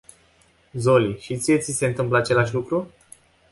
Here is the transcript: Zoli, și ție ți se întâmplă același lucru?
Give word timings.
Zoli, 0.73 1.17
și 1.19 1.37
ție 1.37 1.57
ți 1.57 1.71
se 1.71 1.85
întâmplă 1.85 2.17
același 2.17 2.53
lucru? 2.53 2.91